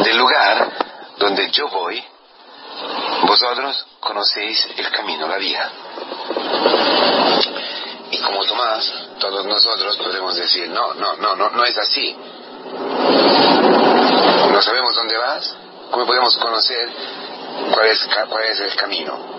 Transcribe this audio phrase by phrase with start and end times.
[0.00, 0.68] del lugar
[1.18, 2.02] donde yo voy,
[3.26, 5.70] vosotros conocéis el camino, la vía.
[8.10, 12.16] Y como Tomás, todos nosotros podemos decir, no, no, no, no, no es así.
[14.50, 15.56] No sabemos dónde vas,
[15.90, 16.88] ¿cómo podemos conocer
[17.74, 19.38] cuál es, cuál es el camino?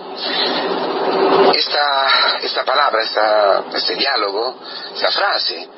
[1.54, 4.56] Esta, esta palabra, esta, este diálogo,
[4.94, 5.68] esta frase,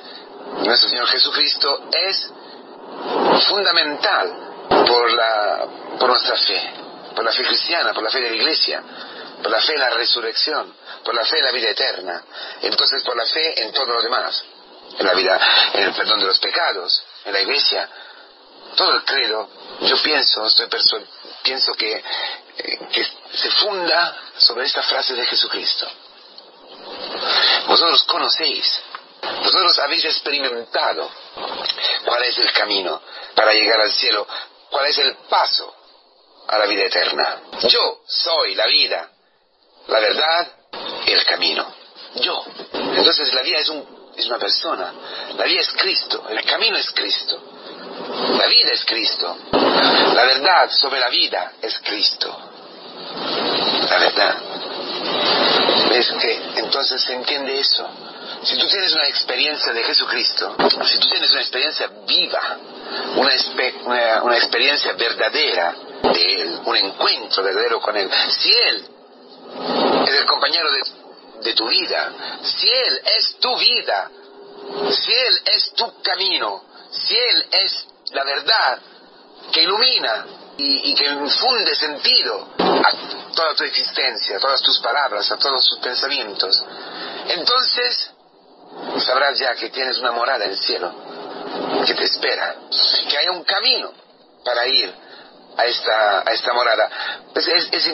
[0.65, 2.31] nuestro Señor Jesucristo es
[3.49, 4.52] fundamental
[4.87, 5.67] por, la,
[5.99, 6.71] por nuestra fe,
[7.15, 8.83] por la fe cristiana, por la fe de la iglesia,
[9.43, 12.25] por la fe en la resurrección, por la fe en la vida eterna,
[12.63, 14.43] entonces por la fe en todo lo demás,
[14.99, 15.41] en la vida,
[15.75, 17.89] en el perdón de los pecados, en la iglesia,
[18.77, 19.49] todo el credo,
[19.81, 20.69] yo pienso, estoy
[21.43, 21.93] pienso que,
[22.59, 25.87] eh, que se funda sobre esta frase de Jesucristo.
[27.67, 28.81] Vosotros conocéis,
[29.43, 31.11] vosotros habéis experimentado
[32.05, 33.03] cuál es el camino
[33.35, 34.27] para llegar al cielo,
[34.73, 35.73] cuál es el paso
[36.49, 37.43] a la vida eterna.
[37.69, 39.11] Yo soy la vida,
[39.87, 40.49] la verdad
[41.07, 41.67] y el camino.
[42.17, 42.43] Yo.
[42.73, 44.93] Entonces la vida es, un, es una persona,
[45.37, 47.39] la vida es Cristo, el camino es Cristo,
[48.37, 52.37] la vida es Cristo, la verdad sobre la vida es Cristo,
[53.89, 54.37] la verdad.
[55.93, 57.89] Es que entonces se entiende eso.
[58.45, 62.59] Si tú tienes una experiencia de Jesucristo, si tú tienes una experiencia viva,
[63.17, 68.85] una, una, experiencia verdadera de Él, un encuentro verdadero con Él, si Él
[70.07, 70.83] es el compañero de,
[71.45, 74.11] de tu vida, si Él es tu vida,
[74.91, 78.79] si Él es tu camino, si Él es la verdad
[79.53, 80.27] que ilumina
[80.57, 85.65] y, y, que infunde sentido a toda tu existencia, a todas tus palabras, a todos
[85.69, 86.65] tus pensamientos,
[87.29, 88.11] entonces
[89.01, 90.93] sabrás ya que tienes una morada en el cielo
[91.87, 92.57] que te espera,
[93.09, 93.93] que hay un camino
[94.45, 94.93] para ir
[95.57, 96.91] a esta, a esta morada.
[97.33, 97.93] Pues es, es,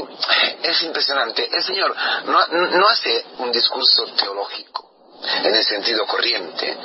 [0.62, 1.48] es, impresionante.
[1.52, 1.94] El Señor
[2.26, 4.88] no, no hace un discurso teológico
[5.22, 6.76] en el sentido corriente,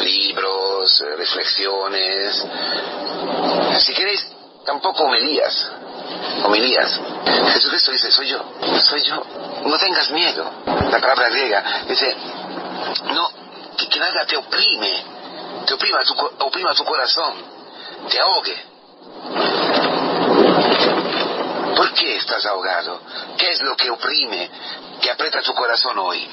[0.00, 2.44] libros, reflexiones,
[3.78, 4.26] si queréis,
[4.64, 5.70] tampoco homilías,
[6.44, 7.00] homilías.
[7.52, 8.42] Jesucristo dice, soy yo,
[8.88, 9.22] soy yo,
[9.64, 10.50] no tengas miedo.
[10.64, 12.16] La palabra griega dice,
[13.12, 13.41] no,
[13.92, 15.04] que, nada te oprime,
[15.66, 16.14] te oprima tu,
[16.44, 17.34] oprima tu corazón,
[18.08, 18.64] te ahogue.
[21.76, 23.00] ¿Por qué estás ahogado?
[23.36, 24.50] ¿Qué es lo que oprime,
[25.00, 26.28] que aprieta tu corazón hoy?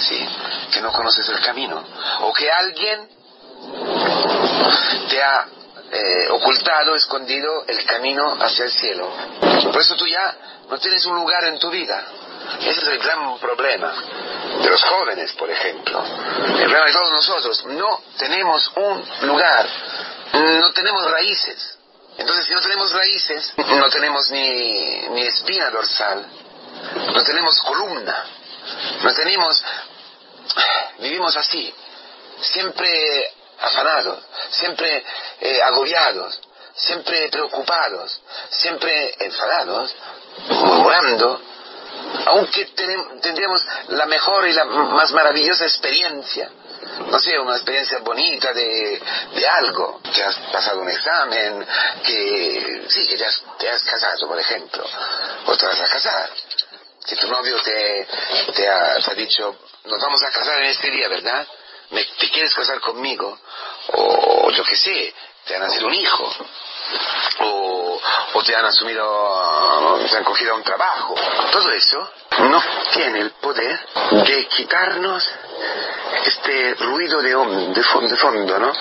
[0.00, 0.28] Sí,
[0.72, 1.82] que no conoces el camino.
[2.20, 3.08] O que alguien
[5.08, 5.46] te ha
[5.90, 9.10] eh, ocultado, escondido el camino hacia el cielo.
[9.72, 10.36] Por eso tú ya
[10.68, 12.04] no tienes un lugar en tu vida.
[12.60, 13.92] Ese es el gran problema
[14.62, 16.02] de los jóvenes, por ejemplo.
[16.02, 17.64] El problema de todos nosotros.
[17.66, 19.68] No tenemos un lugar.
[20.32, 21.78] No tenemos raíces.
[22.16, 26.26] Entonces, si no tenemos raíces, no tenemos ni, ni espina dorsal.
[27.12, 28.24] No tenemos columna.
[29.02, 29.64] No tenemos...
[30.98, 31.74] Vivimos así.
[32.40, 34.18] Siempre afanados,
[34.50, 35.04] siempre
[35.40, 36.40] eh, agobiados,
[36.74, 39.94] siempre preocupados, siempre enfadados,
[40.48, 41.40] murmurando,
[42.26, 42.66] aunque
[43.20, 46.50] tendríamos la mejor y la más maravillosa experiencia,
[47.10, 49.00] no sé, una experiencia bonita de,
[49.34, 51.66] de algo, que has pasado un examen,
[52.04, 54.84] que sí, que te has, te has casado, por ejemplo,
[55.46, 56.30] o te vas a casar,
[57.06, 58.06] que tu novio te,
[58.54, 61.46] te, ha, dicho, nos vamos a casar en este día, ¿verdad?
[61.90, 63.38] ¿te quieres casar conmigo?
[63.92, 65.14] O yo qué sé,
[65.44, 66.32] te han nacido un hijo.
[67.40, 68.00] O,
[68.34, 71.14] o te han asumido, te han cogido un trabajo.
[71.50, 72.62] Todo eso no
[72.92, 73.80] tiene el poder
[74.26, 75.28] de quitarnos
[76.24, 77.30] este ruido de,
[77.74, 78.72] de, fondo, de fondo, ¿no?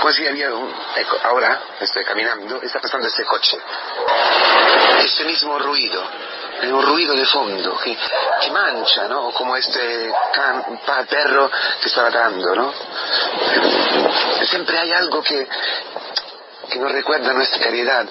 [0.00, 0.74] Como si había un...
[1.22, 3.58] ahora estoy caminando, está pasando este coche.
[4.98, 6.02] Ese mismo ruido
[6.60, 7.96] hay un ruido de fondo que,
[8.40, 9.30] que mancha, ¿no?
[9.32, 11.50] Como este can, perro
[11.80, 12.72] que está ladrando, ¿no?
[14.44, 15.48] Siempre hay algo que,
[16.68, 18.06] que nos recuerda nuestra caridad.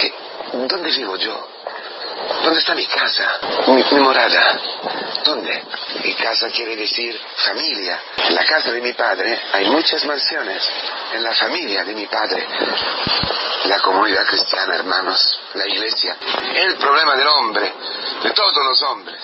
[0.00, 0.14] Que,
[0.52, 1.48] ¿Dónde vivo yo?
[2.44, 3.40] ¿Dónde está mi casa?
[3.68, 4.60] Mi, morada.
[5.24, 5.64] ¿Dónde?
[6.04, 7.98] Mi casa quiere decir familia.
[8.18, 10.62] En la casa de mi padre hay muchas mansiones.
[11.14, 12.46] En la familia de mi padre.
[13.64, 15.40] La comunidad cristiana, hermanos.
[15.54, 16.18] La iglesia.
[16.54, 17.72] El problema del hombre,
[18.22, 19.22] de todos los hombres,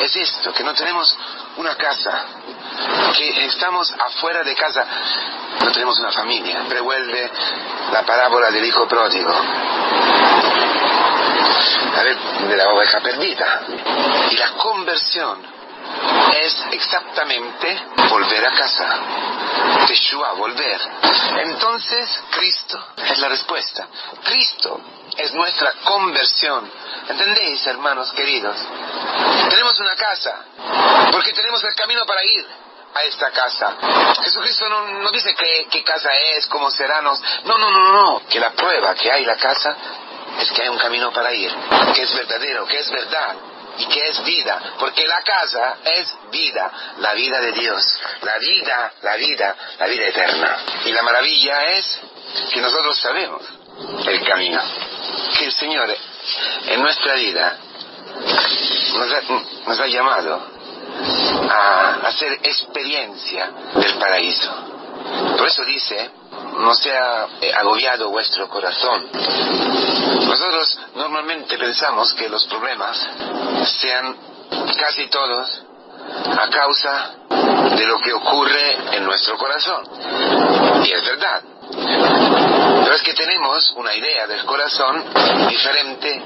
[0.00, 1.12] es esto, que no tenemos
[1.56, 2.24] una casa.
[3.16, 4.86] Que estamos afuera de casa.
[5.58, 6.62] No tenemos una familia.
[6.68, 7.32] Revuelve
[7.92, 9.34] la parábola del hijo pródigo
[11.96, 12.18] a ver,
[12.48, 13.62] de la oveja perdida.
[14.30, 15.54] Y la conversión
[16.32, 19.00] es exactamente volver a casa.
[19.86, 20.80] Teshua, volver.
[21.42, 23.86] Entonces, Cristo es la respuesta.
[24.24, 24.80] Cristo
[25.16, 26.70] es nuestra conversión.
[27.08, 28.56] ¿Entendéis, hermanos queridos?
[29.48, 30.44] Tenemos una casa,
[31.12, 32.46] porque tenemos el camino para ir
[32.94, 33.76] a esta casa.
[34.22, 35.34] Jesucristo no, dice
[35.70, 37.12] qué, casa es, cómo será, no,
[37.44, 39.76] no, no, no, no, que la prueba que hay la casa
[40.40, 41.52] es que hay un camino para ir,
[41.94, 43.36] que es verdadero, que es verdad
[43.76, 47.82] y que es vida, porque la casa es vida, la vida de Dios,
[48.22, 50.56] la vida, la vida, la vida eterna.
[50.84, 52.00] Y la maravilla es
[52.52, 53.42] que nosotros sabemos
[54.06, 54.60] el camino,
[55.38, 55.94] que el Señor
[56.66, 57.58] en nuestra vida
[59.66, 60.40] nos ha, llamado
[61.50, 64.52] a hacer experiencia del paraíso.
[65.36, 66.10] Por eso dice,
[66.58, 69.08] no sea eh, agobiado vuestro corazón.
[70.26, 72.98] Nosotros normalmente pensamos que los problemas
[73.80, 74.16] sean
[74.78, 75.62] casi todos
[76.38, 77.14] a causa
[77.76, 79.84] de lo que ocurre en nuestro corazón.
[80.84, 81.42] Y es verdad.
[82.84, 85.04] Pero es que tenemos una idea del corazón
[85.48, 86.22] diferente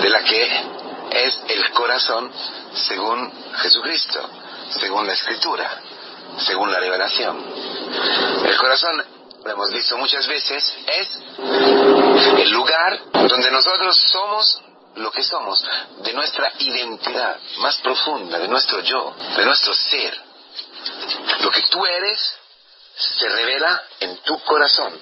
[0.00, 0.64] de la que
[1.10, 2.30] es el corazón
[2.74, 4.28] según Jesucristo,
[4.80, 5.70] según la Escritura,
[6.38, 7.44] según la revelación.
[8.44, 9.04] El corazón,
[9.44, 11.08] lo hemos visto muchas veces, es
[12.38, 14.62] el lugar donde nosotros somos
[14.96, 15.62] lo que somos,
[15.98, 20.18] de nuestra identidad más profunda, de nuestro yo, de nuestro ser.
[21.40, 22.36] Lo que tú eres
[22.96, 24.98] se revela en tu corazón.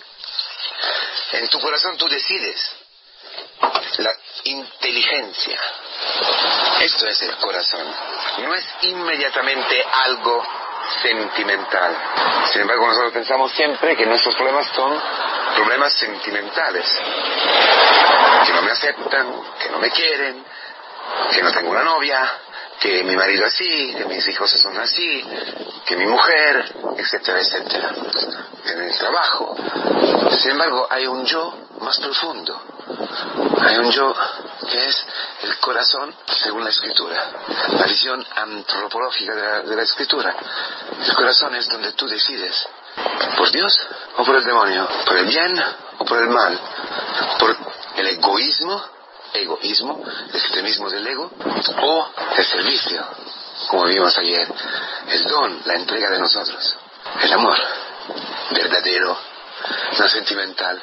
[1.33, 2.73] En tu corazón tú decides
[3.99, 4.13] la
[4.45, 5.61] inteligencia.
[6.81, 7.87] Esto es el corazón.
[8.39, 10.43] No es inmediatamente algo
[11.03, 11.97] sentimental.
[12.53, 15.01] Sin embargo, nosotros pensamos siempre que nuestros problemas son
[15.55, 16.87] problemas sentimentales.
[18.47, 20.45] Que no me aceptan, que no me quieren,
[21.33, 22.33] que no tengo una novia,
[22.81, 25.25] que mi marido así, que mis hijos son así,
[25.87, 27.93] que mi mujer, etcétera, etcétera,
[28.67, 29.57] en el trabajo.
[30.39, 32.61] Sin embargo, hay un yo más profundo,
[33.61, 34.15] hay un yo
[34.69, 35.07] que es
[35.43, 37.31] el corazón según la escritura,
[37.73, 40.35] la visión antropológica de la, de la escritura.
[41.05, 42.67] El corazón es donde tú decides,
[43.37, 43.79] por Dios
[44.17, 45.63] o por el demonio, por el bien
[45.99, 46.59] o por el mal,
[47.39, 47.57] por
[47.97, 48.83] el egoísmo
[49.35, 51.31] egoísmo, el extremismo del ego,
[51.83, 53.05] o el servicio,
[53.69, 54.47] como vimos ayer,
[55.09, 56.77] el don, la entrega de nosotros,
[57.23, 57.59] el amor
[58.51, 59.17] verdadero,
[59.99, 60.83] no sentimental,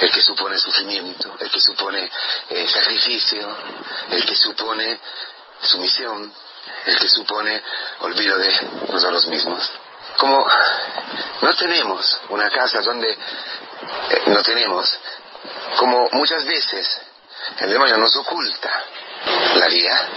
[0.00, 2.10] el que supone sufrimiento, el que supone
[2.50, 3.56] eh, sacrificio,
[4.10, 4.98] el que supone
[5.60, 6.32] sumisión,
[6.86, 7.62] el que supone
[8.00, 8.52] olvido de
[8.88, 9.70] nosotros mismos.
[10.18, 10.46] Como
[11.40, 14.98] no tenemos una casa donde eh, no tenemos,
[15.76, 17.00] como muchas veces
[17.58, 18.84] el demonio nos oculta
[19.54, 20.08] la vía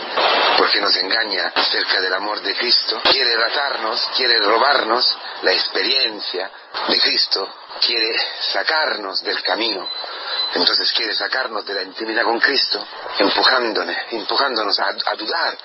[0.58, 6.50] porque nos engaña acerca del amor de Cristo, quiere ratarnos, quiere robarnos la experiencia
[6.88, 7.48] de Cristo,
[7.82, 9.88] quiere sacarnos del camino,
[10.54, 12.86] entonces quiere sacarnos de la intimidad con Cristo,
[13.20, 15.58] empujándonos, empujándonos a, a dudar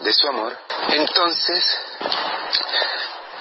[0.00, 0.56] de su amor.
[0.88, 1.78] Entonces,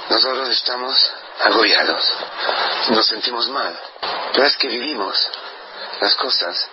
[0.10, 2.14] nosotros estamos agobiados,
[2.90, 3.80] nos sentimos mal,
[4.34, 5.30] pero es que vivimos
[6.02, 6.68] las cosas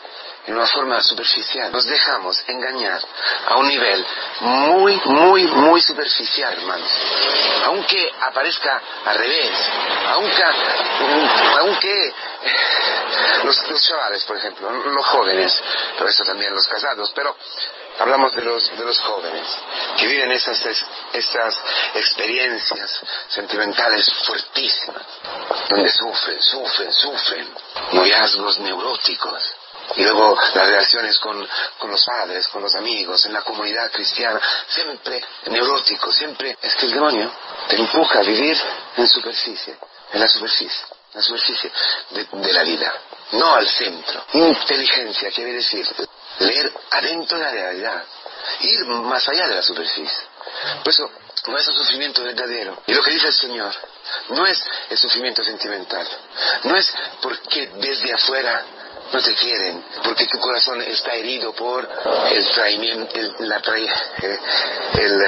[0.47, 1.73] en una forma superficial.
[1.73, 3.03] Nos dejamos engañar
[3.47, 4.07] a un nivel
[4.41, 6.91] muy, muy, muy superficial, hermanos.
[7.65, 9.53] Aunque aparezca al revés,
[10.13, 10.43] aunque,
[11.61, 12.15] aunque
[13.45, 15.63] los, los chavales, por ejemplo, los jóvenes,
[15.97, 17.37] pero eso también los casados, pero
[17.99, 19.49] hablamos de los, de los jóvenes
[19.97, 20.65] que viven esas,
[21.13, 21.57] esas
[21.95, 25.03] experiencias sentimentales fuertísimas,
[25.69, 27.49] donde sufren, sufren, sufren,
[27.93, 29.57] noviazgos neuróticos,
[29.95, 31.47] y luego las relaciones con,
[31.79, 36.87] con, los padres, con los amigos, en la comunidad cristiana, siempre neurótico, siempre es que
[36.87, 37.31] el demonio
[37.69, 38.57] te empuja a vivir
[38.97, 39.77] en superficie,
[40.13, 41.71] en la superficie, la superficie
[42.11, 42.93] de, de la vida,
[43.33, 44.25] no al centro.
[44.33, 45.87] Inteligencia quiere decir
[46.39, 48.05] leer adentro de la realidad,
[48.61, 50.19] ir más allá de la superficie.
[50.83, 51.11] Por eso,
[51.49, 52.83] no es un sufrimiento verdadero.
[52.87, 53.75] Y lo que dice el Señor,
[54.31, 56.07] no es el sufrimiento sentimental,
[56.65, 58.65] no es porque desde afuera
[59.13, 61.89] no te quieren, porque tu corazón está herido por
[62.31, 64.39] el traimiento, el, la eh,
[64.95, 65.27] el,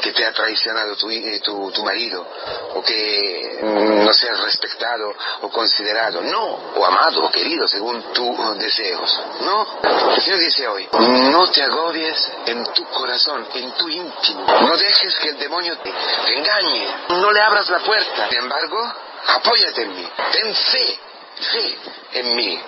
[0.00, 2.26] que te ha traicionado tu, eh, tu, tu, marido,
[2.74, 6.44] o que no seas respetado o considerado, no,
[6.76, 9.80] o amado o querido según tus deseos, no.
[10.14, 15.16] El Señor dice hoy, no te agobies en tu corazón, en tu íntimo, no dejes
[15.18, 18.92] que el demonio te, te engañe, no le abras la puerta, sin embargo,
[19.26, 20.98] apóyate en mí, ten fe,
[21.40, 21.76] fe
[22.14, 22.60] en mí.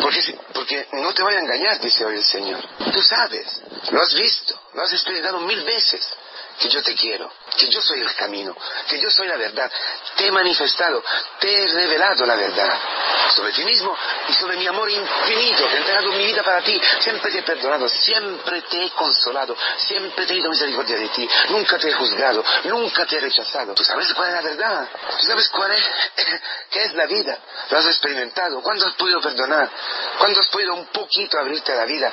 [0.00, 2.60] Porque, porque no te voy a engañar, dice hoy el Señor.
[2.92, 6.08] Tú sabes, lo has visto, lo has experimentado mil veces
[6.58, 8.56] que yo te quiero, que yo soy el camino,
[8.88, 9.70] que yo soy la verdad.
[10.16, 11.02] Te he manifestado,
[11.38, 12.78] te he revelado la verdad
[13.34, 13.96] sobre ti mismo
[14.28, 16.80] y sobre mi amor infinito, que he entregado mi vida para ti.
[17.00, 21.78] Siempre te he perdonado, siempre te he consolado, siempre he tenido misericordia de ti, nunca
[21.78, 23.74] te he juzgado, nunca te he rechazado.
[23.74, 24.88] ¿Tú sabes cuál es la verdad?
[25.20, 25.82] ¿Tú sabes cuál es?
[26.70, 27.38] ¿Qué es la vida?
[27.70, 28.62] Lo has experimentado.
[28.62, 29.70] ¿Cuándo has podido perdonar?
[30.18, 32.12] ¿Cuándo has podido un poquito abrirte a la vida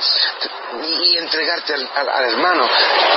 [0.83, 2.69] y entregarte al, al hermano?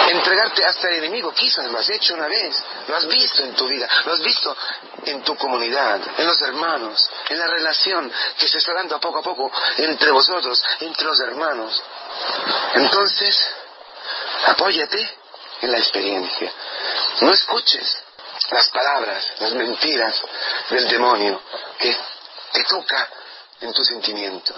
[0.08, 2.54] Entregarte hasta el enemigo quizás lo has hecho una vez,
[2.86, 4.56] lo has visto en tu vida, lo has visto
[5.04, 9.22] en tu comunidad, en los hermanos, en la relación que se está dando poco a
[9.22, 11.82] poco entre vosotros, entre los hermanos.
[12.74, 13.54] Entonces,
[14.46, 15.18] apóyate
[15.62, 16.52] en la experiencia.
[17.20, 17.98] No escuches
[18.50, 20.16] las palabras, las mentiras
[20.70, 21.42] del demonio
[21.78, 21.96] que
[22.52, 23.08] te toca
[23.60, 24.56] en tus sentimientos.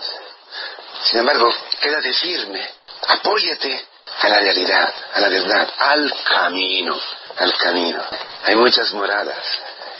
[1.04, 1.48] Sin embargo,
[1.80, 2.68] quédate firme,
[3.08, 3.86] apóyate
[4.20, 6.98] a la realidad, a la verdad, al camino,
[7.38, 8.02] al camino.
[8.44, 9.42] Hay muchas moradas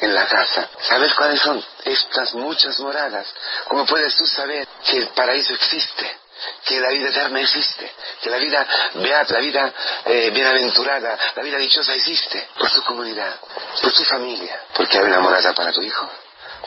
[0.00, 0.68] en la casa.
[0.80, 3.26] ¿Sabes cuáles son estas muchas moradas?
[3.66, 6.18] ¿Cómo puedes tú saber que el paraíso existe?
[6.64, 9.72] Que la vida eterna existe, que la vida beata, la vida
[10.06, 13.36] eh, bienaventurada, la vida dichosa existe por tu comunidad,
[13.82, 16.08] por tu familia, porque hay una morada para tu hijo,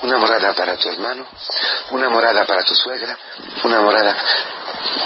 [0.04, 1.26] una morada para tu hermano,
[1.90, 3.18] una morada para tu suegra,
[3.64, 4.16] una morada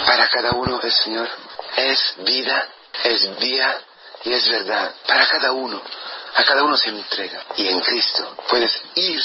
[0.05, 1.29] para cada uno el Señor
[1.77, 2.67] es vida,
[3.03, 3.79] es vía
[4.23, 4.93] y es verdad.
[5.05, 5.81] Para cada uno,
[6.35, 7.45] a cada uno se entrega.
[7.55, 9.23] Y en Cristo puedes ir,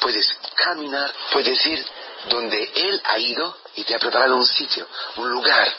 [0.00, 1.84] puedes caminar, puedes ir
[2.28, 5.72] donde Él ha ido y te ha preparado un sitio, un lugar,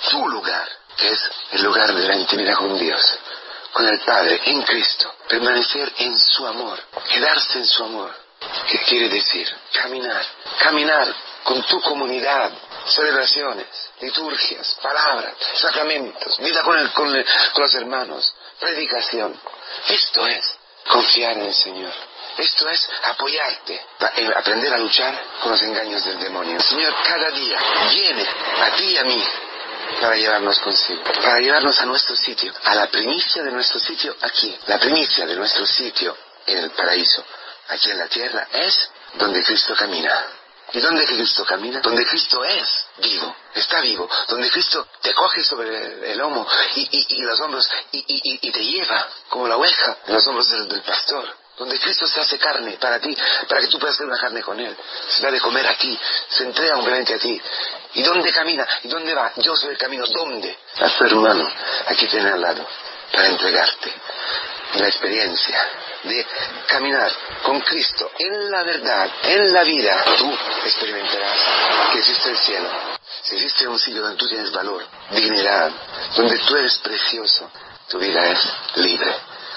[0.00, 1.20] su lugar, que es
[1.52, 3.18] el lugar de la intimidad con Dios,
[3.72, 5.14] con el Padre, en Cristo.
[5.28, 8.14] Permanecer en su amor, quedarse en su amor.
[8.68, 9.48] ¿Qué quiere decir?
[9.72, 10.24] Caminar,
[10.58, 12.52] caminar con tu comunidad,
[12.86, 13.66] celebraciones,
[14.00, 17.24] liturgias, palabras, sacramentos, vida con,
[17.56, 19.38] los hermanos, predicación.
[19.88, 20.56] Esto es
[20.88, 21.92] confiar en el Señor.
[22.36, 23.80] Esto es apoyarte,
[24.34, 26.56] aprender a luchar con los engaños del demonio.
[26.56, 27.58] El Señor cada día
[27.90, 28.26] viene
[28.60, 29.24] a ti y a mí
[30.00, 34.56] para llevarnos consigo, para llevarnos a nuestro sitio, a la primicia de nuestro sitio aquí.
[34.66, 37.24] La primicia de nuestro sitio en el paraíso,
[37.68, 40.26] aquí en la tierra, es donde Cristo camina.
[40.72, 41.80] ¿Y dónde Cristo camina?
[41.80, 47.40] Donde Cristo es vivo, está vivo, donde Cristo te coge sobre el, lomo y, los
[47.40, 51.24] hombros y, te lleva como la oveja en los hombros del, pastor.
[51.56, 53.16] Donde Cristo se hace carne para ti,
[53.48, 54.76] para que tú puedas hacer una carne con Él.
[55.08, 55.96] Se da de comer a ti,
[56.28, 57.40] se entrega humildemente a ti.
[57.94, 58.66] ¿Y dónde camina?
[58.82, 59.32] ¿Y dónde va?
[59.36, 60.04] Yo soy el camino.
[60.04, 60.58] ¿Dónde?
[60.80, 61.48] A tu hermano,
[61.86, 62.66] aquí tiene al lado,
[63.12, 63.92] para entregarte
[64.74, 65.68] la experiencia
[66.04, 66.26] de
[66.68, 70.32] caminar con Cristo en la verdad, en la vida, tú
[70.64, 71.38] experimentarás
[71.92, 72.68] que existe el cielo.
[73.22, 75.70] Si existe un sitio donde tú tienes valor, dignidad,
[76.16, 77.50] donde tú eres precioso,
[77.88, 78.40] tu vida es
[78.76, 79.14] libre.